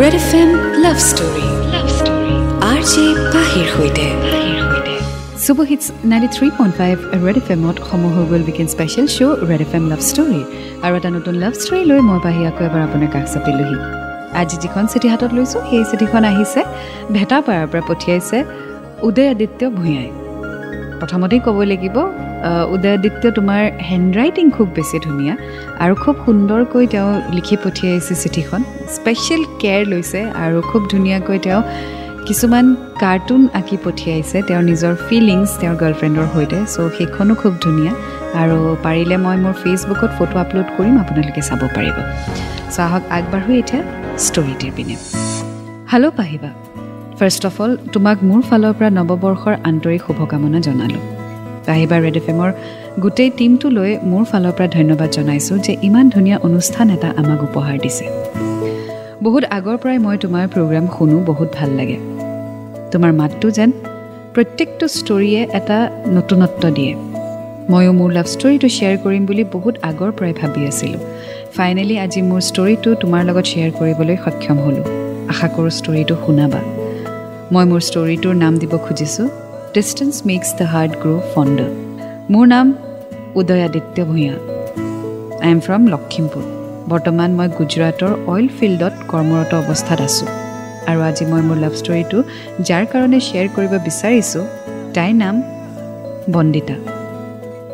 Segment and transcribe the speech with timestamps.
[0.00, 0.50] Red F M
[0.84, 2.34] love story love story
[2.70, 4.06] R J পাহিৰ সৈতে
[5.44, 9.36] super hits ninety three point five Red F এমত সময় হৈ গ'ল weekend special show'
[9.50, 10.40] Red F M love story
[10.84, 13.76] আৰু এটা নতুন লাভ ষ্টৰী লৈ মই পাহি আকৌ এবাৰ আপোনাৰ কাষ চাপিলোহি
[14.40, 16.60] আজি যিখন চিঠি হাতত লৈছোঁ সেই চিঠিখন আহিছে
[17.16, 18.38] ভেটাপাৰাৰ পৰা পঠিয়াইছে
[19.08, 20.08] উদয় আদিত্য ভূঞাই।
[21.00, 21.96] প্ৰথমতেই ক'ব লাগিব
[22.74, 25.34] উদয়াদিত্য তোমাৰ হেণ্ড ৰাইটিং খুব বেছি ধুনীয়া
[25.84, 28.60] আৰু খুব সুন্দৰকৈ তেওঁ লিখি পঠিয়াইছে চিঠিখন।
[28.96, 31.60] স্পেচিয়েল কেয়াৰ লৈছে আৰু খুব ধুনীয়াকৈ তেওঁ
[32.28, 32.66] কিছুমান
[33.02, 37.92] কাৰ্টুন আঁকি পঠিয়াইছে। তেওঁৰ নিজৰ ফিলিংছ তেওঁৰ গাৰ্লফ্ৰেণ্ডৰ সৈতে। চ' সেইখনো খুব ধুনীয়া।
[38.42, 41.96] আৰু পাৰিলে মই মোৰ ফেচবুকত ফটো আপলোড কৰিম আপোনালোকে চাব পাৰিব।
[42.74, 43.80] চ' আহক আগবাঢ়ো এতিয়া
[44.26, 44.94] ষ্টৰিটিৰ পিনে।
[45.92, 46.50] হেল্ল' পাহিবা।
[47.18, 51.17] ফাৰ্ষ্ট অফ অল তোমাক মোৰ ফালৰ পৰা নৱবৰ্ষৰ আন্তৰিক শুভকামনা জনালোঁ।
[51.74, 52.50] আহিবা ৰেড এফ এমৰ
[53.02, 58.06] গোটেই টীমটোলৈ মোৰ ফালৰ পৰা ধন্যবাদ জনাইছোঁ যে ইমান ধুনীয়া অনুষ্ঠান এটা আমাক উপহাৰ দিছে।
[59.24, 61.98] বহুত আগৰ পৰাই মই তোমাৰ প্ৰগ্ৰাম শুনো বহুত ভাল লাগে।
[62.92, 63.70] তোমাৰ মাতটো যেন
[64.34, 65.78] প্ৰত্যেকটো ষ্টৰিয়ে এটা
[66.16, 66.92] নতুনত্ব দিয়ে।
[67.72, 71.00] ময়ো মোৰ লাভ ষ্টৰিটো শ্বেয়াৰ কৰিম বুলি বহুত আগৰ পৰাই ভাবি আছিলোঁ।
[71.56, 74.86] ফাইনেলি আজি মোৰ ষ্টৰিটো তোমাৰ লগত শ্বেয়াৰ কৰিবলৈ সক্ষম হ'লোঁ।
[75.32, 76.60] আশা কৰোঁ ষ্টৰিটো শুনাবা।
[77.52, 79.28] মই মোৰ ষ্টৰিটোৰ নাম দিব খুজিছোঁ।
[79.76, 81.70] Distance makes the heart grow' fonder
[82.32, 82.66] মোৰ নাম
[83.40, 84.34] Udayaditya Bhuyan
[85.44, 86.44] I am from Lakhimpur
[86.92, 90.28] বৰ্তমান মই গুজৰাটৰ অইল ফিল্ডত কৰ্মৰত অৱস্থাত আছোঁ।
[90.90, 92.18] আৰু আজি মই মোৰ লাভ ষ্টৰিটো
[92.68, 94.44] যাৰ কাৰণে শ্বেয়াৰ কৰিব বিচাৰিছোঁ
[94.96, 95.34] তাইৰ নাম
[96.34, 96.76] বন্দিতা।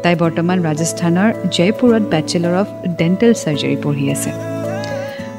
[0.03, 4.31] তাই বৰ্তমান ৰাজস্থানৰ জয়পুৰত বেচেলৰ অফ ডেণ্টেল চাৰ্জাৰী পঢ়ি আছে।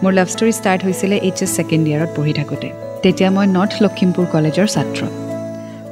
[0.01, 2.67] মোৰ লাভ ষ্টৰি ষ্টাৰ্ট হৈছিলে এইচ এছ ছেকেণ্ড ইয়াৰত পঢ়ি থাকোঁতে।
[3.03, 5.01] তেতিয়া মই নৰ্থ লখিমপুৰ কলেজৰ ছাত্ৰ।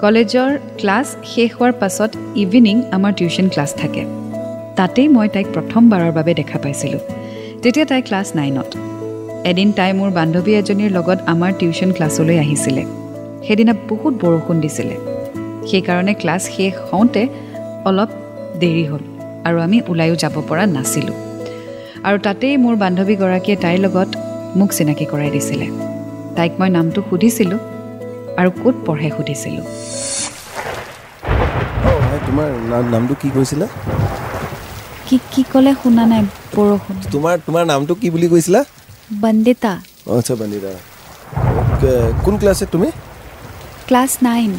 [0.01, 4.05] কলেজৰ ক্লাছ শেষ হোৱাৰ পাছত ইভিনিং আমাৰ টিউশ্যন ক্লাছ থাকে।
[4.75, 6.99] তাতেই মই তাইক প্ৰথমবাৰৰ বাবে দেখা পাইছিলোঁ।
[7.61, 8.69] তেতিয়া তাই ক্লাছ নাইনত।
[9.47, 12.85] এদিন তাই মোৰ বান্ধৱী এজনীৰ লগত আমাৰ টিউশ্যন ক্লাছলৈ আহিছিলে।
[13.47, 14.95] সেইদিনা বহুত বৰষুণ দিছিলে।
[15.67, 17.27] সেইকাৰণে ক্লাছ শেষ হওঁতে
[17.85, 18.09] অলপ
[18.59, 19.03] দেৰি হ'ল
[19.43, 21.15] আৰু আমি ওলায়ো যাব পৰা নাছিলোঁ।
[22.03, 24.09] আৰু তাতেই মোৰ বান্ধৱীগৰাকীয়ে তাইৰ লগত
[24.55, 25.67] মোক চিনাকি কৰাই দিছিলে।
[26.35, 27.59] তাইক মই নামটো সুধিছিলোঁ।
[28.39, 29.65] আৰু ক'ত পঢ়ে সুধিছিলোঁ।
[32.27, 32.49] তোমাৰ
[32.93, 33.67] নামটো কি কৈছিলা?
[35.07, 36.21] কি কি ক'লে শুনা নাই
[36.55, 38.61] বৰষুণ। তোমাৰ তোমাৰ নামটো কি বুলি কৈছিলা?
[39.23, 39.71] বন্দিতা।
[40.17, 40.71] আচ্ছা বন্দিতা।
[42.25, 42.89] কোন ক্লাছত তুমি?
[43.87, 44.51] Class nine.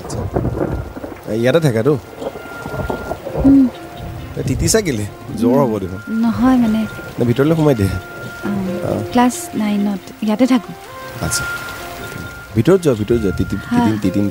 [0.00, 0.20] আচ্ছা।
[1.42, 1.92] ইয়াতে থাকাতো
[4.48, 5.04] তিতিছা কেলে?
[5.40, 6.80] জ্বৰ হ'ব দেখোন। নহয় মানে।
[7.28, 7.94] ভিতৰলৈ সোমাই দিয়ে?
[9.12, 10.74] ক্লাছ নাইনত ইয়াতে থাকোঁ।
[11.26, 11.44] আচ্ছা।
[12.56, 13.58] ভিতৰত যোৱা ভিতৰত যোৱা তিতিন
[14.04, 14.24] তিতিন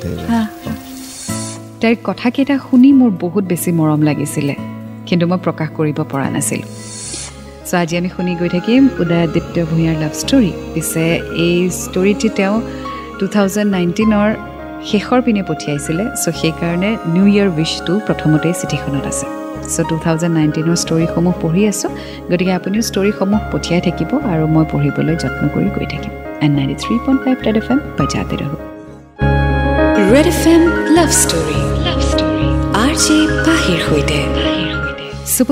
[1.81, 4.56] তাইৰ কথাকেইটা শুনি মোৰ বহুত বেছি মৰম লাগিছিলে
[5.07, 6.68] কিন্তু মই প্ৰকাশ কৰিব পৰা নাছিলোঁ।
[7.69, 11.06] চ' আজি আমি শুনি গৈ থাকিম উদয়াদিত্য ভূঞাৰ লাভ ষ্টৰী পিছে
[11.46, 12.56] এই ষ্টৰিটি তেওঁ
[13.19, 14.30] টু থাউজেণ্ড নাইনটিনৰ
[14.90, 19.25] শেষৰ পিনে পঠিয়াইছিলে চ' সেইকাৰণে নিউ ইয়েৰ উইচটো প্ৰথমতেই চিঠিখনত আছে।
[19.74, 21.90] চ' টু থাউজেণ্ড নাইনটিনৰ ষ্টৰিসমূহ পঢ়ি আছোঁ
[22.30, 26.13] গতিকে আপুনিও ষ্টৰিসমূহ পঠিয়াই থাকিব আৰু মই পঢ়িবলৈ যত্ন কৰি গৈ থাকিম।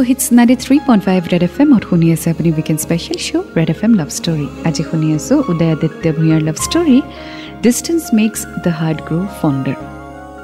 [0.09, 3.69] Hits ninety three point five Red F এমত শুনি আছে আপুনি weekend special show' Red
[3.69, 6.97] F M love story আজি শুনি আছোঁ উদয়াদিত্য ভূঞাৰ love story
[7.63, 9.77] distance makes the heart grow' fonder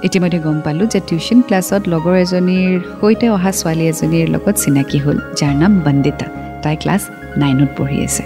[0.03, 5.17] ইতিমধ্যে গম পালোঁ যে টিউশ্যন ক্লাছত লগৰ এজনীৰ সৈতে অহা ছোৱালী এজনীৰ লগত চিনাকি হ'ল
[5.39, 6.27] যাৰ নাম বন্দিতা
[6.63, 7.03] তাই ক্লাছ
[7.37, 8.23] নাইনত পঢ়ি আছে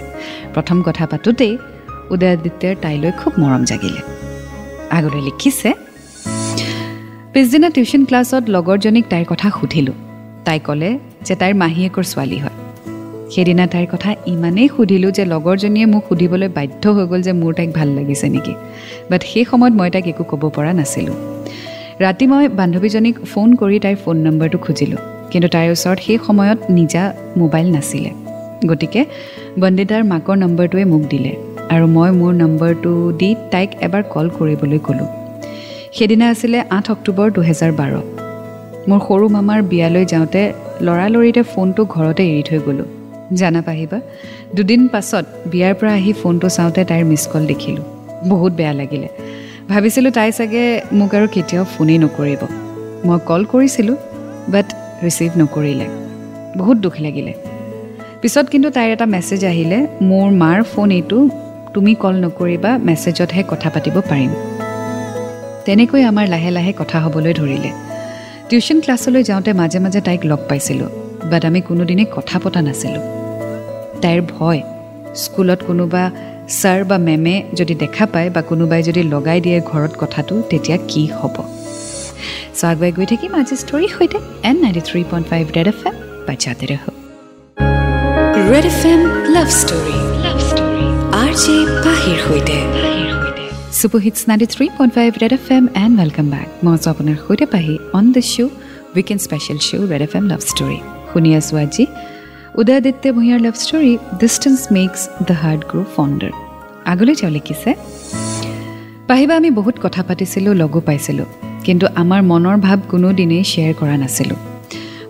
[0.54, 1.54] প্ৰথম কথা পাতোঁতেই
[2.10, 4.00] উদয়াদিত্যৰ তাইলৈ খুব মৰম জাগিলে।
[4.90, 5.72] আগলৈ লিখিছে
[7.32, 9.94] পিছদিনা টিউশ্যন ক্লাছত লগৰজনীক তাইৰ কথা সুধিলোঁ।
[10.44, 12.56] তাই ক'লে যে তাইৰ মাহীয়েকৰ ছোৱালী হয়।
[13.30, 17.72] সেইদিনা তাইৰ কথা ইমানেই সুধিলোঁ যে লগৰজনীয়ে মোক সুধিবলৈ বাধ্য হৈ গ'ল যে মোৰ তাইক
[17.72, 18.54] ভাল লাগিছে নেকি।
[19.10, 21.16] বাট সেই সময়ত মই তাইক একো ক'ব পৰা নাছিলোঁ।
[22.00, 24.98] ৰাতি মই বান্ধৱীজনীক ফোন কৰি তাইৰ ফোন নম্বৰটো খুজিলোঁ।
[25.30, 28.10] কিন্তু তাইৰ ওচৰত সেই সময়ত নিজা মোবাইল নাছিলে।
[28.66, 29.04] গতিকে
[29.60, 31.36] বন্দিতাৰ মাকৰ নম্বৰটোৱে মোক দিলে।
[31.74, 35.08] আৰু মই মোৰ নম্বৰটো দি তাইক এবাৰ কল কৰিবলৈ ক'লোঁ।
[35.96, 37.92] সেইদিনা আছিলে আঠ অক্টোবৰ দুহেজাৰ বাৰ।
[38.88, 40.42] মোৰ সৰু মামাৰ বিয়ালৈ যাওঁতে
[40.80, 42.88] লৰালৰিতে ফোনটো ঘৰতে এৰি থৈ গ'লোঁ।
[43.34, 43.98] জানা পাহিবা
[44.56, 47.84] দুদিন পাছত বিয়াৰ পৰা আহি ফোনটো চাওঁতে তাইৰ মিছ কল দেখিলোঁ।
[48.28, 49.08] বহুত বেয়া লাগিলে।
[49.68, 52.42] ভাবিছিলোঁ তাই চাগে মোক আৰু কেতিয়াও ফোনেই নকৰিব।
[53.06, 53.96] মই কল কৰিছিলোঁ
[54.48, 54.66] বাট
[55.04, 55.86] ৰিচিভ নকৰিলে।
[56.56, 57.32] বহুত দুখ লাগিলে।
[58.22, 61.18] পিছত কিন্তু তাইৰ এটা মেছেজ আহিলে মোৰ মাৰ ফোন এইটো
[61.78, 64.30] তুমি কল নকৰিবা মেছেজতহে কথা পাতিব পাৰিম।
[65.66, 67.70] তেনেকৈ আমাৰ লাহে লাহে কথা হ'বলৈ ধৰিলে।
[68.48, 70.88] টিউশ্যন ক্লাছলৈ যাওঁতে মাজে মাজে তাইক লগ পাইছিলোঁ
[71.30, 73.04] বাট আমি কোনোদিনেই কথা পতা নাছিলোঁ।
[74.02, 74.60] তাইৰ ভয়
[75.22, 76.04] স্কুলত কোনোবা
[76.58, 81.02] ছাৰ বা মেমে যদি দেখা পায় বা কোনোবাই যদি লগাই দিয়ে ঘৰত কথাটো তেতিয়া কি
[81.18, 81.36] হ'ব?
[82.58, 85.94] চ' আগুৱাই গৈ থাকিম আজি ষ্টৰীৰ সৈতে and ninety three point five Red F M
[86.26, 86.84] বাচ্চাতে ৰহ
[88.50, 89.00] Red F M
[89.34, 90.07] love story.
[91.38, 92.56] R J পাহিৰ সৈতে।
[93.78, 97.16] Super hits ninety three point five Red F M and welcome back মই আছোঁ আপোনাৰ
[97.26, 98.52] সৈতে Pahi on the show'
[98.96, 100.78] weekend special show' Red F M love story
[101.10, 101.84] শুনি আছোঁ আজি
[102.60, 103.92] উদয়াদিত্য ভূঞাৰ love story
[104.22, 106.32] distance makes the heart grow' fonder
[106.92, 107.70] আগলৈ তেওঁ লিখিছে
[109.10, 111.28] পাহিবা আমি বহুত কথা পাতিছিলোঁ লগো পাইছিলোঁ
[111.66, 114.38] কিন্তু আমাৰ মনৰ ভাৱ কোনোদিনেই শ্বেয়াৰ কৰা নাছিলোঁ।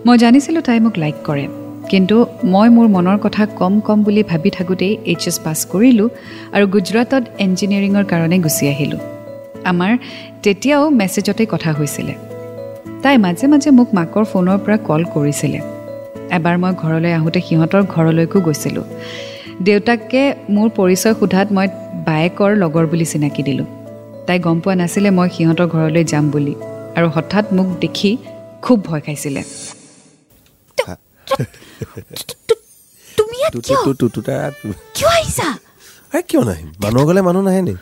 [0.05, 1.45] মই জানিছিলোঁ তাই মোক লাইক কৰে।
[1.89, 6.09] কিন্তু মই মোৰ মনৰ কথা কম কম বুলি ভাবি থাকোঁতেই এইচ এছ পাছ কৰিলোঁ
[6.55, 8.99] আৰু গুজৰাটত ইঞ্জিনিয়াৰিঙৰ কাৰণে গুচি আহিলোঁ।
[9.71, 9.91] আমাৰ
[10.43, 12.13] তেতিয়াও মেছেজতে কথা হৈছিলে।
[13.03, 15.59] তাই মাজে মাজে মোক মাকৰ ফোনৰ পৰা কল কৰিছিলে।
[16.37, 18.85] এবাৰ মই ঘৰলৈ আহোঁতে সিহঁতৰ ঘৰলৈকো গৈছিলোঁ।
[19.61, 21.67] দেউতাকে মোৰ পৰিচয় সোধাত মই
[22.07, 23.67] বায়েকৰ লগৰ বুলি চিনাকি দিলোঁ।
[24.27, 26.53] তাই গম পোৱা নাছিলে মই সিহঁতৰ ঘৰলৈ যাম বুলি
[26.97, 28.11] আৰু হঠাৎ মোক দেখি
[28.61, 29.43] খুব ভয় খাইছিলে।
[33.17, 33.37] তুমি
[34.95, 35.57] কিয় আহিছা?
[36.11, 36.71] আৰে কিয় নাহিম?
[36.83, 37.75] মানুহ গ'লে মানুহ নাহে নি?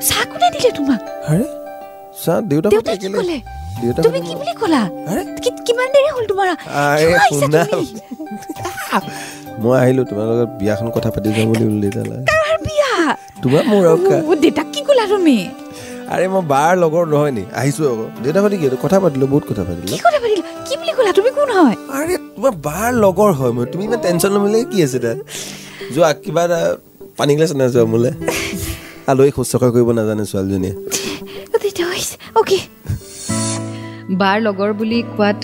[0.00, 1.00] চাহ কোনে দিলে তোমাক?
[1.28, 1.44] আৰে
[2.24, 3.40] চা দেউতা ক'লে?
[4.02, 4.82] তুমি কি বুলি ক'লা?
[5.66, 6.56] কিমান দেৰি হ'ল তোমাৰ?
[9.62, 13.16] মই আহিলো তোমাৰ লগত বিয়াখন কথা পাতি যাম বুলি বোলো দেউতালে কাৰ বিয়া?
[13.42, 15.50] তোমাৰ মোৰ আৰু কা- অ, দেউতাক কি ক'লা তুমি?
[16.08, 17.44] আৰে মই বাৰ লগৰ নহয় নি?
[17.52, 20.18] আহিছো আকৌ। দেউতা সৈতে কি কথা পাতিলো বহুত কথা পাতিলো। কথা
[21.08, 21.76] ক'লা তুমি কোন হয়?
[21.98, 25.18] আৰে তোমাৰ বাৰ লগৰ হয় মই তুমি ইমান টেনশ্যন ল'বলৈ কি আছে তাত
[25.94, 26.60] যোৱা কিবা এটা
[27.18, 28.10] পানী গিলাচ নাই যোৱা মোলে।
[29.10, 30.74] আলহী শুশ্ৰূষা কৰিব নাজানে ছোৱালীজনীয়ে।
[31.90, 32.58] হৈছে অ'কে।
[34.20, 35.38] বাৰ লগৰ বুলি কোৱাত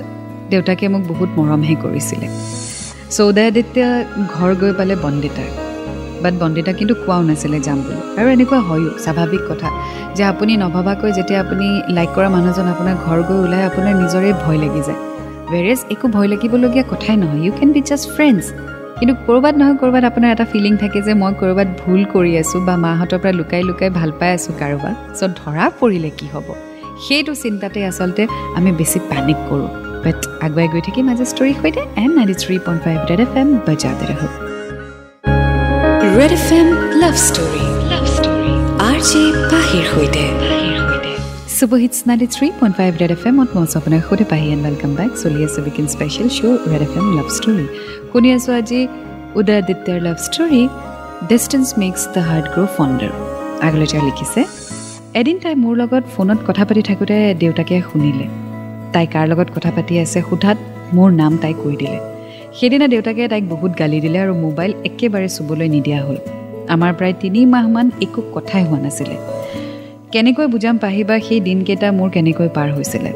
[0.50, 2.26] দেউতাকে মোক বহুত মৰমহে কৰিছিলে।
[3.16, 3.76] চৌদাদিত্য
[4.34, 5.50] ঘৰ গৈ পালে বন্দিতাৰ।
[6.22, 9.68] বাট বন্দিতা কিন্তু কোৱাও নাছিলে যাম বুলি। আৰু এনেকুৱা হয়ো স্বাভাৱিক কথা।
[10.16, 11.66] যে আপুনি নভবাকৈ যেতিয়া আপুনি
[11.96, 15.00] লাইক কৰা মানুহজন আপোনাৰ ঘৰ গৈ ওলাই আপোনাৰ নিজৰে ভয় লাগি যায়।
[15.50, 18.46] ভেৰেজ একো ভয় লাগিবলগীয়া কথাই নহয়। You can be just friends
[18.98, 22.74] কিন্তু ক'ৰবাত নহয় ক'ৰবাত আপোনাৰ এটা ফিলিং থাকে যে মই ক'ৰবাত ভুল কৰি আছোঁ বা
[22.84, 26.48] মাহঁতৰ পৰা লুকাই লুকাই ভাল পাই আছোঁ কাৰোবাক। চ' ধৰা পৰিলে কি হ'ব?
[27.04, 28.22] সেইটো চিন্তাতে আচলতে
[28.58, 29.70] আমি বেছি পেনিক কৰোঁ।
[30.04, 33.48] বাট আগুৱাই গৈ থাকিম আজি ষ্টৰীৰ সৈতে and ninety three point five Red F M
[33.66, 34.22] বজাতে ৰহ
[36.18, 36.68] Red F M
[37.02, 38.52] love story love story
[38.88, 40.24] R J পাহিৰ সৈতে।
[41.54, 44.92] Super hits ninety three point five Red F এমত মই আপোনাৰ সৈতে পাহি এণ্ড ৱেলকাম
[44.98, 47.66] বেক চলি আছে weekend special show' Red F M love story
[48.10, 48.80] শুনি আছোঁ আজি
[49.38, 50.62] উদয়াদিত্যৰ love story
[51.30, 53.12] distance makes the heart grow' fonder
[53.66, 54.40] আগলৈ তেওঁ লিখিছে
[55.20, 58.26] এদিন তাই মোৰ লগত ফোনত কথা পাতি থাকোঁতে দেউতাকে শুনিলে
[58.94, 60.58] তাই কাৰ লগত কথা পাতি আছে সোধাত
[60.96, 61.98] মোৰ নাম তাই কৈ দিলে
[62.58, 66.18] সেইদিনা দেউতাকে তাইক বহুত গালি দিলে আৰু মোবাইল একেবাৰে চুবলৈ নিদিয়া হ'ল
[66.74, 69.18] আমাৰ প্ৰায় তিনি মাহমান একো কথাই হোৱা নাছিলে
[70.14, 73.10] কেনেকৈ বুজাম পাহিবা সেই দিনকেইটা মোৰ কেনেকৈ পাৰ হৈছিলে।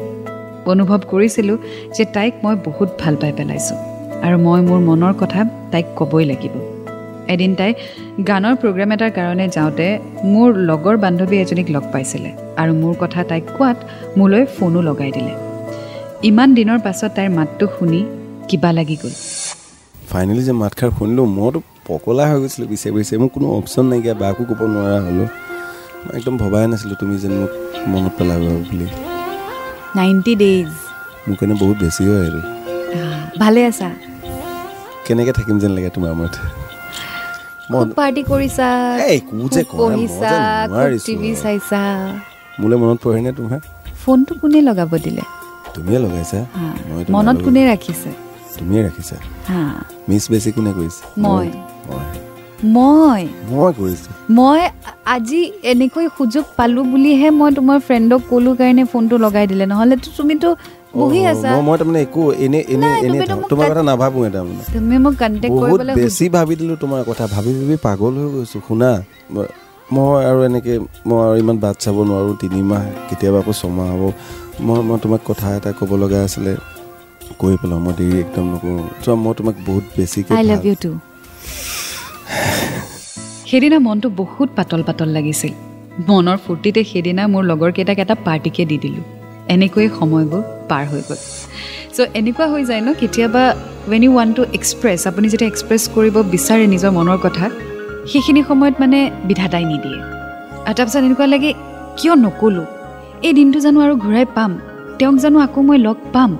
[0.71, 1.57] অনুভৱ কৰিছিলোঁ
[1.95, 3.77] যে তাইক মই বহুত ভাল পাই পেলাইছোঁ
[4.25, 5.41] আৰু মই মোৰ মনৰ কথা
[5.71, 6.53] তাইক ক'বই লাগিব।
[7.33, 7.71] এদিন তাই
[8.29, 9.85] গানৰ প্ৰগ্ৰেম এটাৰ কাৰণে যাওঁতে
[10.33, 12.29] মোৰ লগৰ বান্ধৱী এজনীক লগ পাইছিলে
[12.61, 13.77] আৰু মোৰ কথা তাইক কোৱাত
[14.19, 15.33] মোলৈ ফোনো লগাই দিলে।
[16.29, 17.99] ইমান দিনৰ পাছত তাইৰ মাতটো শুনি
[18.49, 19.13] কিবা লাগি গ'ল।
[20.09, 24.41] ফাইনেলি যে মাতষাৰ শুনিলোঁ মইতো পকলা হৈ গৈছিলোঁ বিচাৰি বিচাৰি মোৰ কোনো অপশ্যন নাইকিয়া বাকো
[24.49, 25.29] ক'ব নোৱাৰা হ'লোঁ।
[26.17, 27.51] একদম ভবাই নাছিলোঁ তুমি যেন মোক
[27.91, 28.87] মনত পেলাবা বুলি।
[29.99, 30.71] নাইণ্টি ডেইজ
[31.27, 32.39] মোৰ কাৰণে বহুত বেছি হয় আৰু।
[33.41, 33.89] ভালে আছা?
[35.05, 36.33] কেনেকৈ থাকিম যেন লাগে তোমাৰ মত?
[37.99, 38.67] পাৰ্টি কৰিছা?
[42.61, 43.59] মোলৈ মনত পৰেনে তোমাৰ?
[44.01, 45.23] ফোনটো কোনে লগাব দিলে?
[45.75, 46.39] তুমিয়ে লগাইছা?
[46.57, 48.09] হা, মইতো মনত নলগাওঁ। কোনে ৰাখিছে?
[48.59, 49.17] তুমিয়ে ৰাখিছা?
[50.09, 51.01] মিছ বেছি কোনে কৰিছে?
[51.23, 51.47] মই।
[52.63, 54.59] মই। মই কৰিছোঁ মই
[55.05, 60.55] আজি এনেকৈ সুযোগ পালোঁ বুলিহে মই তোমাৰ ফ্ৰেণ্ডক ক'লো কাৰণে ফোনটো লগাই দিলে। নহ'লেতো তুমিতো
[60.95, 63.71] বহি অ, আছা। মই- মই তাৰমানে একো এনে এনে নাই, এনে তুমিতো মোক তোমাৰ কাট-
[63.71, 67.75] কথা নাভাবোঁ তাৰমানে। তুমি মোক কণ্টেক্ট বহুত কৰিবলৈ বেছি ভাবি দিলোঁ তোমাৰ কথা। ভাবি ভাবি
[67.75, 69.51] পাগল হৈ গৈছোঁ। শুনা মই-
[69.93, 74.13] মই আৰু এনেকৈ মই আৰু ইমান বাট চাব নোৱাৰোঁ। তিনিমাহ কেতিয়াবা আকৌ ছমাহ হ'ব।
[74.59, 76.53] মই মই তোমাক কথা এটা ক'ব লগা আছিলে।
[77.37, 80.35] কৈ পেলাওঁ মই দেৰি একদম নকৰোঁ। চোৱা মই তোমাক বহুত বেছিকৈ
[83.49, 85.53] সেইদিনা মনটো বহুত পাতল পাতল লাগিছিল।
[86.09, 89.05] মনৰ ফূৰ্তিতে সেইদিনা মোৰ লগৰকেইটাক এটা পাৰ্টিকে দি দিলোঁ।
[89.53, 91.19] এনেকৈয়ে সময়বোৰ পাৰ হৈ গ'ল।
[91.95, 93.43] চ' এনেকুৱা হৈ যায় ন কেতিয়াবা
[93.91, 97.45] ৱেন ইউ ৱান টু এক্সপ্ৰেছ আপুনি যেতিয়া এক্সপ্ৰেছ কৰিব বিচাৰে নিজৰ মনৰ কথা
[98.11, 99.99] সেইখিনি সময়ত মানে বিধাতাই নিদিয়ে।
[100.67, 101.49] আৰু তাৰপিছত এনেকুৱা লাগে
[101.97, 102.67] কিয় নক'লোঁ?
[103.27, 104.51] এই দিনটো জানো আৰু ঘূৰাই পাম।
[104.99, 106.31] তেওঁক জানো আকৌ মই লগ পাম।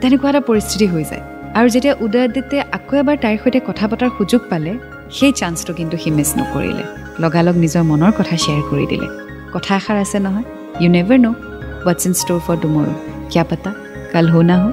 [0.00, 1.22] তেনেকুৱা এটা পৰিস্থিতি হৈ যায়।
[1.58, 4.72] আৰু যেতিয়া উদয়াদিত্যে আকৌ এবাৰ তাইৰ সৈতে কথা পতাৰ সুযোগ পালে
[5.10, 6.84] সেই চান্সটো কিন্তু সি মিছ নকৰিলে।
[7.22, 9.08] লগালগ নিজৰ মনৰ কথা শ্বেয়াৰ কৰি দিলে।
[9.54, 10.46] কথা এষাৰ আছে নহয়?
[10.82, 11.36] You never know'
[11.82, 12.86] what's in store for tomorrow
[13.30, 13.70] কিয়া পাতা?
[14.12, 14.70] কাল হো না হো?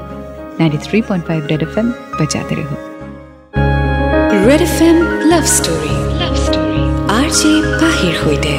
[0.60, 1.88] Ninety three point five Red F M
[2.20, 2.72] বজাতে ৰহ।
[4.48, 4.98] Red F M
[5.32, 6.82] love story love story
[7.18, 8.54] R J পাহিৰ সৈতে।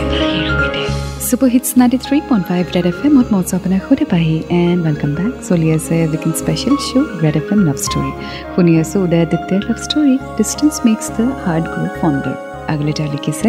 [1.32, 5.10] Super hits ninety three point five Red F এমত মই আপোনাৰ সৈতে পাহি এণ্ড ৱেলকাম
[5.18, 8.10] বেক চলি আছে weekend special show' Red F M love story
[8.54, 9.26] শুনি আছোঁ Uday
[9.68, 12.36] love story distance makes the heart grow' fonder
[12.72, 13.48] আগলৈ তেওঁ লিখিছে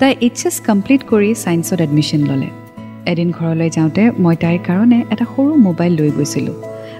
[0.00, 2.48] তাই এইচ এছ কমপ্লিট কৰি ছায়েন্সত এডমিশ্যন ল'লে
[3.12, 6.56] এদিন ঘৰলৈ যাওঁতে মই তাইৰ কাৰণে এটা সৰু মোবাইল লৈ গৈছিলোঁ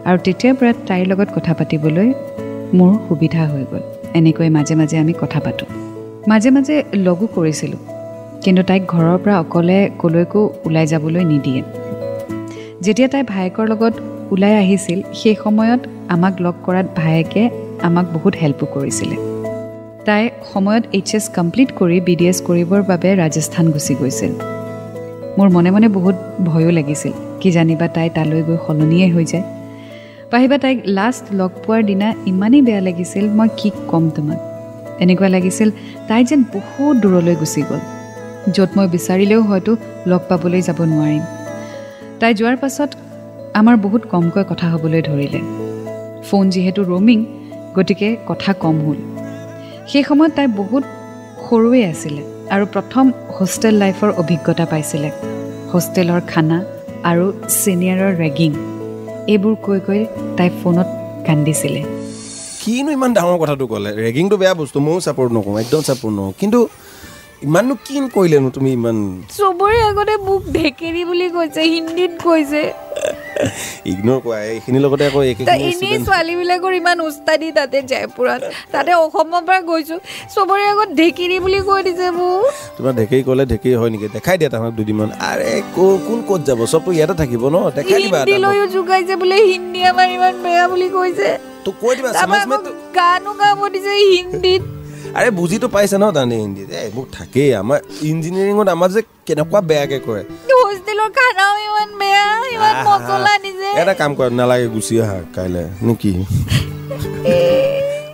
[0.08, 2.08] আৰু তেতিয়াৰ পৰা তাইৰ লগত কথা পাতিবলৈ
[2.78, 3.82] মোৰ সুবিধা হৈ গ'ল।
[4.18, 5.68] এনেকৈ মাজে মাজে আমি কথা পাতোঁ।
[6.30, 7.82] মাজে মাজে লগো কৰিছিলোঁ।
[8.44, 11.62] কিন্তু তাইক ঘৰৰ পৰা অকলে ক'লৈকো ওলাই যাবলৈ নিদিয়ে।
[12.84, 13.94] যেতিয়া তাই ভায়েকৰ লগত
[14.32, 17.42] ওলাই আহিছিল সেই সময়ত আমাক লগ কৰাত ভায়েকে
[17.82, 19.16] আমাক বহুত হেল্পো কৰিছিলে।
[20.04, 20.22] তাই
[20.52, 24.32] সময়ত এইচ এছ কমপ্লিট কৰি বি ডি এছ কৰিবৰ বাবে ৰাজস্থান গুচি গৈছিল।
[25.38, 29.44] মোৰ মনে মনে বহুত ভয়ো লাগিছিল কি জানিবা তাই তালৈ গৈ সলনিয়ে হৈ যায়।
[30.30, 34.40] পাহিবা তাইক লাষ্ট লগ পোৱাৰ দিনা ইমানেই বেয়া লাগিছিল মই কি ক'ম তোমাক?
[35.02, 35.68] এনেকুৱা লাগিছিল
[36.08, 38.01] তাই যেন বহুত দূৰলৈ গুচি গ'ল।
[38.50, 41.22] য'ত মই বিচাৰিলেও হয়তো লগ পাবলৈ যাব নোৱাৰিম।
[42.20, 42.90] তাই যোৱাৰ পাছত
[43.54, 45.40] আমাৰ বহুত কমকৈ কথা হ'বলৈ ধৰিলে।
[46.30, 47.24] ফোন যিহেতু ৰ'মিং
[47.74, 48.96] গতিকে কথা কম হ'ল।
[49.88, 50.84] সেই সময়ত তাই বহুত
[51.50, 55.10] সৰুৱে আছিলে আৰু প্ৰথম হোষ্টেল লাইফৰ অভিজ্ঞতা পাইছিলে।
[55.74, 56.64] হোষ্টেলৰ খানা
[57.02, 58.52] আৰু ছিনিয়ৰৰ ৰেগিং
[59.28, 60.06] এইবোৰ কৈ কৈ
[60.36, 60.86] তাই ফোনত
[61.26, 61.82] কান্দিছিলে।
[62.64, 63.90] কিনো ইমান ডাঙৰ কথাটো ক'লে?
[63.96, 66.68] ৰেগিংটো বেয়া বস্তু ময়ো ছাপৰ্ট নকৰোঁ একদম ছাপৰ্ট নকৰোঁ। কিন্তু
[67.42, 68.96] ইমাননো কি কৰিলেনো তুমি ইমান?
[69.36, 72.62] চবৰে আগতে মোক ঢেকেৰি বুলি কৈছে হিন্দীত কৈছে।
[73.90, 79.60] ইগন'ৰ কৰা এইখিনিৰ লগতে আকৌ ত' এনেই ছোৱালীবিলাকৰ ইমান উস্তাদি তাতে জয়পুৰত তাতে অসমৰ পৰা
[79.60, 79.96] গৈছো।
[80.34, 82.44] চবৰে আগত ঢেকিৰি বুলি কৈ দিছে মোক
[82.76, 84.06] তোমাৰ ঢেকৰি ক'লে ঢেকৰি হয় নেকি?
[84.08, 86.60] দেখাই দিয়া তাহাঁতক দুদিনমান। আৰে ক- কোন ক'ত যাব?
[86.66, 87.56] চবতো ইয়াতে থাকিব ন?
[87.70, 91.28] দেখাই দিবা হিন্দী লৈও জোকাইছে বোলে হিন্দী আমাৰ ইমান বেয়া বুলি কৈছে।
[91.64, 92.10] তোক কৈ দিবা
[92.94, 94.62] গানো গাব দিছে হিন্দীত।
[95.18, 97.78] আৰে বুজিতো পাইছে ন তানে হিন্দীত এই এইবোৰ থাকেই আমাৰ
[98.10, 100.22] ইঞ্জিনিয়াৰিঙত আমাৰ যে কেনেকুৱা বেয়াকে কৰে।
[100.62, 105.92] হোষ্টেলৰ খানাও ইমান বেয়া ইমান মছলা দিছে এটা কাম কৰা নালাগে গুচি আহা কাইলৈ নে
[106.02, 106.12] কি?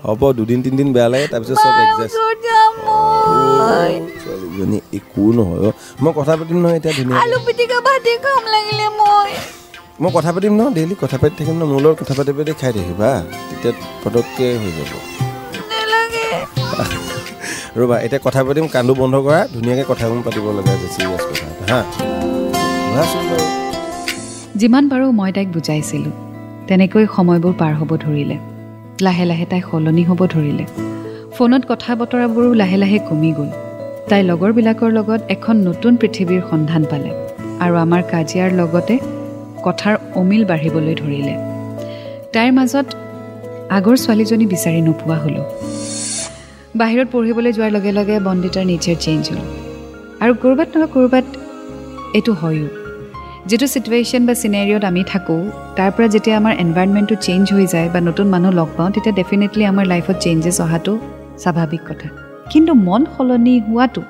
[0.06, 2.16] হ'ব দুদিন তিনিদিন বেয়া লাগে তাৰপিছত চব এডজাষ্ট
[4.22, 5.70] ছোৱালীজনী একো নহয়।
[6.02, 9.30] মই কথা পাতিম নহয় এতিয়া ধুনীয়া আলু পিটিকা ভাতে খাম লাগিলে মই।
[10.02, 12.72] মই কথা পাতিম ন ডেইলি কথা পাতি থাকিম ন মোৰ লগত কথা পাতি পাতি খাই
[12.76, 13.10] থাকিবা
[13.48, 14.92] তেতিয়া পটককৈ হৈ যাব।
[17.76, 21.80] ৰ'বা এতিয়া কথা পাতিম কান্দো বন্ধ কৰা ধুনীয়াকৈ কথাবোৰ পাতিব লগা চিৰিয়াছ কথা হা?
[24.56, 26.12] যিমান পাৰোঁ মই তাইক বুজাইছিলোঁ।
[26.68, 28.36] তেনেকৈ সময়বোৰ পাৰ হ'ব ধৰিলে।
[29.00, 30.64] লাহে লাহে তাই সলনি হ'ব ধৰিলে।
[31.36, 33.50] ফোনত কথা বতৰাবোৰো লাহে লাহে কমি গ'ল।
[34.08, 37.10] তাই লগৰবিলাকৰ লগত এখন নতুন পৃথিৱীৰ সন্ধান পালে
[37.60, 38.98] আৰু আমাৰ কাজিয়াৰ লগতে
[39.64, 41.34] কথাৰ অমিল বাঢ়িবলৈ ধৰিলে।
[42.32, 42.86] তাইৰ মাজত
[43.70, 45.46] আগৰ ছোৱালীজনী বিচাৰি নোপোৱা হ'লোঁ।
[46.76, 49.40] বাহিৰত পঢ়িবলৈ যোৱাৰ লগে লগে বন্দিতাৰ নেচাৰ চেঞ্জ হ'ল।
[50.20, 51.24] আৰু ক'ৰবাত নহয় ক'ৰবাত
[52.14, 52.66] এইটো হয়ো।
[53.46, 58.00] যিটো ছিটুৱেশ্যন বা চিনেৰিঅ'ত আমি থাকোঁ তাৰ পৰা যেতিয়া আমাৰ এনভাইৰমেণ্টটো চেঞ্জ হৈ যায় বা
[58.00, 60.98] নতুন মানুহ লগ পাওঁ তেতিয়া ডেফিনেটলি আমাৰ লাইফত চেঞ্জেছ অহাটো
[61.38, 62.08] স্বাভাৱিক কথা।
[62.50, 64.02] কিন্তু মন সলনি হোৱাটো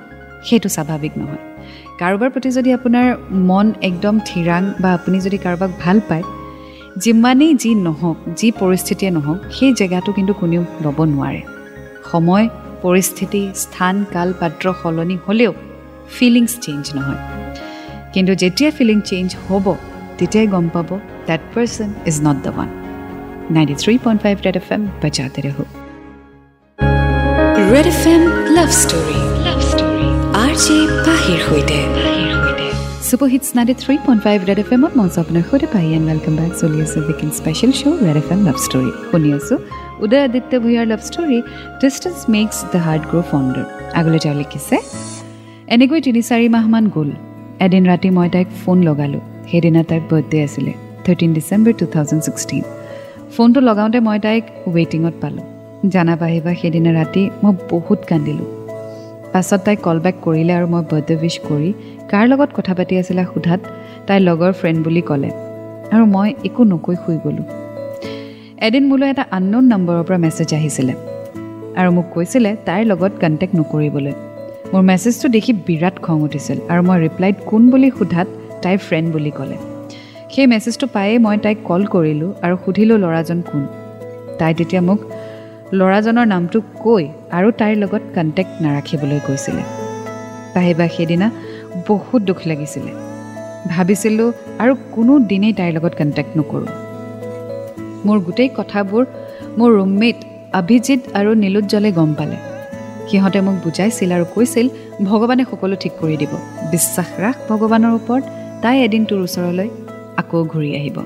[0.44, 1.42] সেইটো স্বাভাৱিক নহয়।
[1.98, 6.22] কাৰোবাৰ প্ৰতি যদি আপোনাৰ মন একদম থিৰাং বা আপুনি যদি কাৰোবাক ভাল পায়
[6.96, 11.57] যিমানেই যি নহওক যি পৰিস্থিতিয়ে নহওক সেই জেগাটো কিন্তু কোনেও ল'ব নোৱাৰে।
[12.10, 12.46] সময়
[12.82, 15.52] পৰিস্থিতি স্থান কাল পাত্ৰ সলনি হ'লেও
[16.16, 17.20] ফিলিংছ চেঞ্জ নহয়।
[18.14, 19.66] কিন্তু যেতিয়া ফিলিং চেঞ্জ হ'ব
[20.18, 20.88] তেতিয়াই গম পাব
[21.28, 22.68] that person is not the one
[23.56, 25.64] ninety three point five Red F M বজাতে ৰহো।
[27.72, 28.22] Red F M
[28.56, 30.08] love story love story
[30.44, 30.76] R J
[31.06, 31.78] পাহিৰ সৈতে।
[33.08, 36.34] Super hits ninety three point five Red F এমত মঞ্চ আপোনাৰ সৈতে পাই এণ্ড ৱেলকাম
[36.40, 39.58] বেক চলি আছে weekend special show' Red F M love story শুনি আছোঁ
[40.04, 41.38] উদয় আদিত্য ভূঞাৰ love story
[41.82, 43.66] distance makes the heart grow' fonder
[43.98, 44.76] আগলৈ তেওঁ লিখিছে
[45.74, 47.10] এনেকৈ তিনি চাৰি মাহমান গ'ল।
[47.66, 50.72] এদিন ৰাতি মই তাইক ফোন লগালোঁ। সেইদিনা তাইৰ বাৰ্থডে আছিলে
[51.04, 52.64] thirteen December two thousand sixteen
[53.34, 55.46] ফোনটো লগাওঁতে মই তাইক ৱেইটিঙত পালোঁ।
[55.94, 58.48] জানা পাহিবা সেইদিনা ৰাতি মই বহুত কান্দিলোঁ।
[59.32, 61.70] পাছত তাই কল বেক কৰিলে আৰু মই বাৰ্থডে উইচ কৰি
[62.10, 63.60] কাৰ লগত কথা পাতি আছিলা সোধাত
[64.06, 65.30] তাইৰ লগৰ ফ্ৰেণ্ড বুলি ক'লে।
[65.94, 67.46] আৰু মই একো নকৈ শুই গ'লোঁ।
[68.66, 70.94] এদিন মোলৈ এটা আনন'ন নম্বৰৰ পৰা মেছেজ আহিছিলে।
[71.80, 74.12] আৰু মোক কৈছিলে তাইৰ লগত কণ্টেক্ট নকৰিবলৈ।
[74.72, 78.28] মোৰ মেছেজটো দেখি বিৰাট খং উঠিছিল আৰু মই ৰিপ্লাইত কোন বুলি সোধাত
[78.62, 79.56] তাইৰ ফ্ৰেণ্ড বুলি ক'লে?
[80.32, 83.62] সেই মেছেজটো পায়েই মই তাইক কল কৰিলোঁ আৰু সুধিলোঁ ল'ৰাজন কোন?
[84.38, 84.98] তাই তেতিয়া মোক
[85.78, 89.62] ল'ৰাজনৰ নামটো কৈ আৰু তাইৰ লগত কণ্টেক্ট নাৰাখিবলৈ কৈছিলে।
[90.54, 91.30] পাহিবা সেইদিনা
[91.88, 92.92] বহুত দুখ লাগিছিলে।
[93.68, 96.87] ভাবিছিলোঁ আৰু কোনো দিনেই তাইৰ লগত কণ্টেক্ট নকৰোঁ।
[98.06, 99.02] মোৰ গোটেই কথাবোৰ
[99.58, 100.18] মোৰ ৰুমমেট
[100.60, 102.36] অভিজিত আৰু নীলোজ্জলে গম পালে।
[103.08, 104.66] সিহঁতে মোক বুজাইছিল আৰু কৈছিল
[105.08, 106.32] ভগৱানে সকলো ঠিক কৰি দিব।
[106.72, 108.24] বিশ্বাস ৰাখ ভগৱানৰ ওপৰত
[108.62, 109.68] তাই এদিন তোৰ ওচৰলৈ
[110.20, 110.96] আকৌ ঘূৰি আহিব।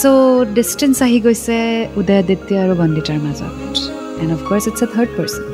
[0.00, 1.56] চ' ডিষ্টেঞ্চ আহি গৈছে
[2.00, 3.54] উদয়াদিত্য আৰু বন্দিতাৰ মাজত।
[4.22, 5.44] And of course it's a third person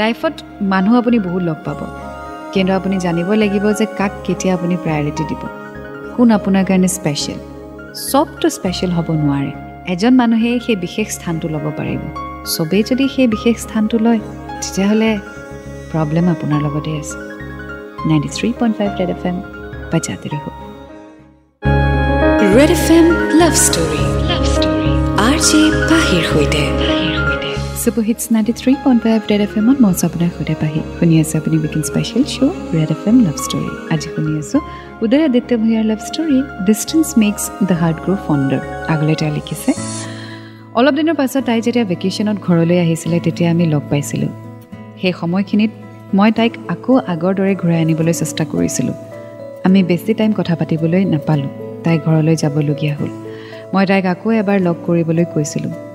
[0.00, 0.34] লাইফত
[0.72, 1.80] মানুহ আপুনি বহুত লগ পাব।
[2.52, 5.42] কিন্তু আপুনি জানিব লাগিব যে কাক কেতিয়া আপুনি প্ৰায়ৰিটি দিব।
[6.16, 7.40] কোন আপোনাৰ কাৰণে স্পেচিয়েল
[7.94, 9.52] চবটো স্পেচিয়েল হ'ব নোৱাৰে।
[9.92, 12.00] এজন মানুহে সেই বিশেষ স্থানটো ল'ব পাৰিব।
[12.54, 14.20] চবেই যদি সেই বিশেষ স্থানটো লয়
[14.62, 15.10] তেতিয়াহ'লে
[15.90, 17.16] প্ৰব্লেম আপোনাৰ লগতে আছে।
[18.08, 19.36] Ninety three point five Red F M
[19.92, 20.50] বাজাতে ৰহো।
[22.56, 23.06] Red F M
[23.40, 24.92] love story love story
[25.26, 26.62] R J পাহিৰ সৈতে।
[27.82, 31.34] Super hits ninety three point five Red F এমত মই আপোনাৰ সৈতে পাহি শুনি আছে
[31.40, 34.60] আপুনি weekend special show' Red F M love story আজি শুনি আছোঁ
[35.04, 39.70] উদয় আদিত্য ভূঞাৰ love story distance makes the heart grow' fonder আগলৈ তেওঁ লিখিছে
[40.78, 44.30] অলপ দিনৰ পাছত তাই যেতিয়া ভেকেশ্যনত ঘৰলৈ আহিছিলে তেতিয়া আমি লগ পাইছিলোঁ
[45.00, 45.72] সেই সময়খিনিত
[46.18, 48.96] মই তাইক আকৌ আগৰ দৰে ঘূৰাই আনিবলৈ চেষ্টা কৰিছিলোঁ
[49.66, 51.50] আমি বেছি টাইম কথা পাতিবলৈ নাপালোঁ
[51.84, 53.10] তাই ঘৰলৈ যাবলগীয়া হ'ল
[53.72, 55.87] মই তাইক আকৌ এবাৰ লগ কৰিবলৈ কৈছিলোঁ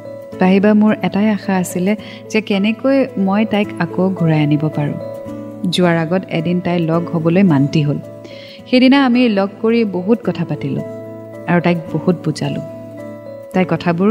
[0.44, 1.94] পাহিবা মোৰ এটাই আশা আছিলে
[2.32, 2.98] যে কেনেকৈ
[3.28, 4.98] মই তাইক আকৌ ঘূৰাই আনিব পাৰোঁ।
[5.74, 8.00] যোৱাৰ আগত এদিন তাই লগ হ'বলৈ মান্তি হ'ল।
[8.70, 10.86] সেইদিনা আমি লগ কৰি বহুত কথা পাতিলোঁ
[11.50, 12.66] আৰু তাইক বহুত বুজালোঁ।
[13.54, 14.10] তাইৰ কথাবোৰ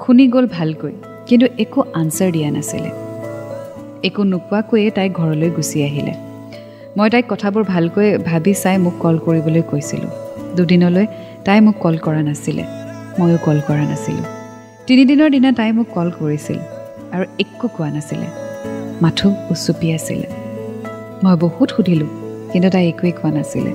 [0.00, 0.92] শুনি গ'ল ভালকৈ
[1.28, 2.90] কিন্তু একো আনচাৰ দিয়া নাছিলে।
[4.08, 6.14] একো নোকোৱাকৈয়ে তাই ঘৰলৈ গুচি আহিলে।
[6.96, 10.12] মই তাইক কথাবোৰ ভালকৈ ভাবি চাই মোক কল কৰিবলৈ কৈছিলোঁ।
[10.56, 11.06] দুদিনলৈ
[11.44, 12.64] তাই মোক কল কৰা নাছিলে
[13.18, 14.41] ময়ো কল কৰা নাছিলোঁ।
[14.86, 16.58] তিনিদিনৰ দিনা তাই মোক কল কৰিছিল
[17.14, 18.28] আৰু একো কোৱা নাছিলে।
[19.02, 20.28] মাথো উচুপি আছিলে।
[21.24, 22.10] মই বহুত সুধিলোঁ
[22.50, 23.72] কিন্তু তাই একোৱেই কোৱা নাছিলে।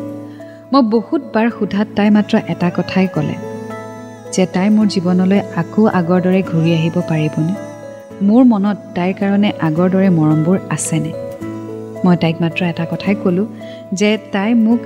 [0.71, 3.35] মই বহুতবাৰ সোধাত তাই মাত্ৰ এটা কথাই ক'লে
[4.33, 7.53] যে তাই মোৰ জীৱনলৈ আকৌ আগৰ দৰে ঘূৰি আহিব পাৰিবনে?
[8.27, 11.11] মোৰ মনত তাইৰ কাৰণে আগৰ দৰে মৰমবোৰ আছেনে?
[12.03, 13.47] মই তাইক মাত্ৰ এটা কথাই ক'লোঁ
[13.99, 14.79] যে তাই মোক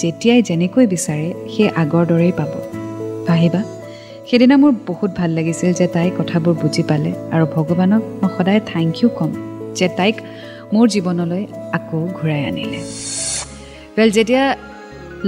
[0.00, 2.52] যেতিয়াই যেনেকৈ বিচাৰে সেই আগৰ দৰেই পাব।
[3.34, 3.60] আহিবা
[4.30, 8.92] সেইদিনা মোৰ বহুত ভাল লাগিছিল যে তাই কথাবোৰ বুজি পালে আৰু ভগৱানক মই সদায় থেংক
[9.00, 9.30] ইউ ক'ম
[9.78, 10.16] যে তাইক
[10.74, 11.42] মোৰ জীৱনলৈ
[11.76, 12.80] আকৌ ঘূৰাই আনিলে।
[13.96, 14.44] ৱেল যেতিয়া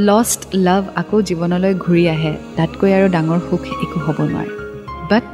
[0.09, 4.53] লষ্ট লাভ আকৌ জীৱনলৈ ঘূৰি আহে তাতকৈ আৰু ডাঙৰ সুখ একো হ'ব নোৱাৰে।
[5.11, 5.25] But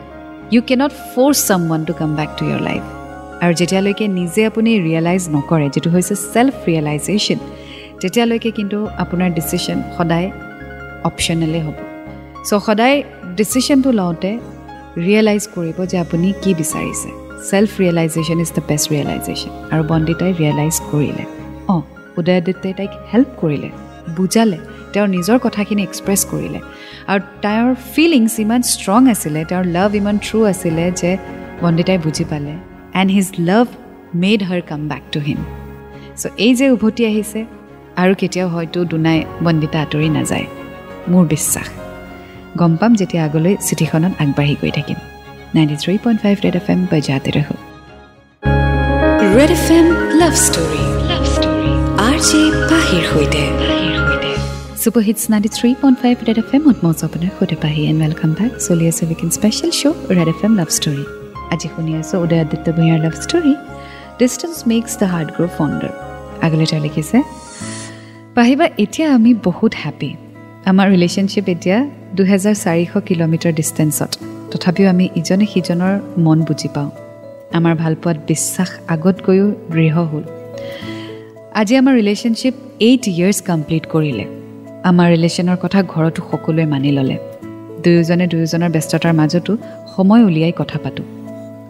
[0.54, 2.84] you can't force someone to come back to your life
[3.42, 7.38] আৰু যেতিয়ালৈকে নিজে আপুনি ৰিয়েলাইজ নকৰে যিটো হৈছে ছেল্ফ ৰিয়েলাইজেশ্যন
[8.00, 10.28] তেতিয়ালৈকে কিন্তু আপোনাৰ ডিচিশ্যন সদায়
[11.08, 11.85] অপশ্যনেলেই হ'ব।
[12.46, 12.96] চ' সদায়
[13.36, 14.30] ডিচিশ্যনটো লওঁতে
[14.98, 17.10] ৰিয়েলাইজ কৰিব যে আপুনি কি বিচাৰিছে
[17.48, 21.24] self realisation is the best realisation আৰু বন্দিতাই ৰিয়েলাইজ কৰিলে
[21.68, 21.80] অঁ
[22.18, 23.68] উদয়াদিত্যই তাইক হেল্প কৰিলে
[24.16, 24.58] বুজালে
[24.92, 26.60] তেওঁৰ নিজৰ কথাখিনি এক্সপ্ৰেছ কৰিলে
[27.10, 31.10] আৰু তেওঁৰ ফিলিংছ ইমান ষ্ট্ৰং আছিলে তেওঁৰ লাভ ইমান ট্ৰু আছিলে যে
[31.62, 32.54] বন্দিতাই বুজি পালে
[33.00, 33.66] and his love
[34.22, 35.40] made her come back to হিম
[36.16, 37.40] চ' এই যে উভতি আহিছে
[38.02, 40.46] আৰু কেতিয়াও হয়তো দুনাই বন্দিতা আঁতৰি নাযায়
[41.10, 41.68] মোৰ বিশ্বাস
[42.60, 44.98] গম পাম যেতিয়া আগলৈ চিঠিখনত আগবাঢ়ি গৈ থাকিম।
[45.56, 47.54] Ninety three point five Red F M বজাতে ৰহো।
[49.36, 49.86] Red F M
[50.20, 51.70] love story love story
[52.08, 52.40] R J
[52.70, 53.42] পাহিৰ সৈতে।
[54.82, 58.30] Super hits ninety three point five Red F এমত মই আপোনাৰ সৈতে পাহি এণ্ড ৱেলকাম
[58.38, 61.04] বেক চলি আছে weekend special show' Red F M love story
[61.54, 63.52] আজি শুনি আছোঁ উদয় আদিত্য ভূঞাৰ love story
[64.20, 65.92] distance makes the heart grow' fonder
[66.46, 67.18] আগলৈ তেওঁ লিখিছে
[68.36, 70.10] পাহিবা এতিয়া আমি বহুত হেপী
[70.66, 71.78] আমাৰ ৰিলেশ্যনশ্বিপ এতিয়া
[72.14, 74.10] দুহেজাৰ চাৰিশ কিলোমিটাৰ ডিষ্টেঞ্চত
[74.52, 76.90] তথাপিও আমি ইজনে সিজনৰ মন বুজি পাওঁ।
[77.52, 80.22] আমাৰ ভালপোৱাত বিশ্বাস আগতকৈও দৃঢ় হ'ল।
[81.54, 84.24] আজি আমাৰ ৰিলেশ্যনশ্বিপ এইট ইয়েৰ্ছ কমপ্লিট কৰিলে।
[84.84, 87.16] আমাৰ ৰিলেশ্যনৰ কথা ঘৰতো সকলোৱে মানি ল'লে।
[87.82, 89.52] দুয়োজনে দুয়োজনৰ ব্যস্ততাৰ মাজতো
[89.96, 91.06] সময় উলিয়াই কথা পাতোঁ।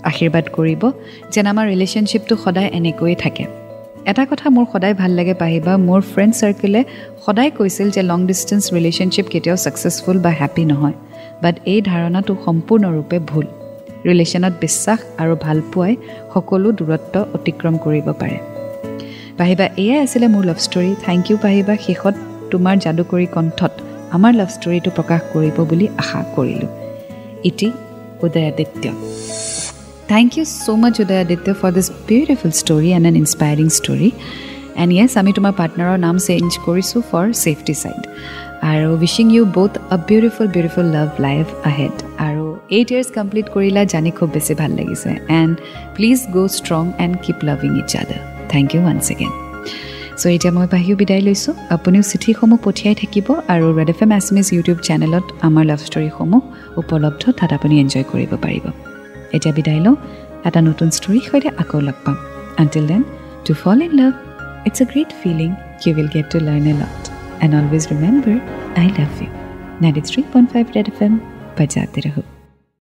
[0.02, 0.82] আশীৰ্বাদ কৰিব
[1.30, 3.65] যেন আমাৰ ৰিলেশ্যনশ্বিপটো সদায় এনেকৈয়ে থাকে।
[4.10, 6.80] এটা কথা মোৰ সদায় ভাল লাগে পাহিবা। মোৰ ফ্ৰেণ্ড চাৰ্কেলে
[7.26, 10.96] সদায় কৈছিল যে লং ডিষ্টেঞ্চ ৰিলেশ্যনশ্বিপ কেতিয়াও ছাকচেছফুল বা হেপী নহয়।
[11.42, 13.46] বাট এই ধাৰণাটো সম্পূৰ্ণৰূপে ভুল।
[14.08, 15.96] ৰিলেশ্যনত বিশ্বাস আৰু ভালপোৱাই
[16.34, 18.38] সকলো দূৰত্ব অতিক্ৰম কৰিব পাৰে।
[19.38, 22.14] পাহিবা এয়াই আছিলে মোৰ লাভ ষ্টৰী থেংক ইউ পাহিবা। শেষত
[22.50, 23.72] তোমাৰ যাদুকৰী কণ্ঠত
[24.16, 26.70] আমাৰ লাভ ষ্টৰীটো প্ৰকাশ কৰিব বুলি আশা কৰিলোঁ।
[27.44, 27.68] ইটি
[28.22, 28.84] Udayaditya.
[30.12, 34.08] Thank you so' much Udayaditya for this beautiful story and an inspiring story
[34.82, 38.02] and yes আমি তোমাৰ পাৰ্টনাৰৰ নাম চেঞ্জ কৰিছোঁ ফৰ ছেফটি ছাইড
[38.72, 41.94] আৰু উইচিং ইউ বহুত a beautiful beautiful love life ahead
[42.28, 42.44] আৰু
[42.76, 45.54] এইট ইয়াৰ্ছ কমপ্লিট কৰিলা জানি খুব বেছি ভাল লাগিছে and
[45.96, 48.20] please go' strong and keep loving each other
[48.52, 49.32] thank you once again
[50.20, 54.46] so' এতিয়া মই বাহিও বিদায় লৈছোঁ। আপুনিও চিঠিসমূহ পঠিয়াই থাকিব আৰু ৰেড এফ এম এছমিজ
[54.54, 56.42] ইউটিউব চেনেলত আমাৰ লাভ ষ্টৰীসমূহ
[56.80, 58.66] উপলব্ধ। তাত আপুনি এনজয় কৰিব পাৰিব।
[59.36, 59.96] এতিয়া বিদায় লওঁ।
[60.48, 62.16] এটা নতুন ষ্টৰীৰ সৈতে আকৌ লগ পাম।
[62.62, 63.02] Until then
[63.46, 64.12] to fall in love
[64.68, 65.50] it's a great feeling
[65.82, 67.02] you will get to learn a lot
[67.44, 68.38] and always remember
[68.80, 69.30] I love you
[69.82, 71.12] ninety three point five Red F M
[71.58, 72.35] বজাতে ৰহো